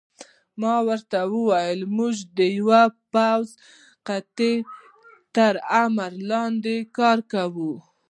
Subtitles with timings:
[0.61, 3.53] ما ورته وویل: موږ د یوې پوځي
[4.07, 4.53] قطعې
[5.35, 7.73] تر امر لاندې کار کوو.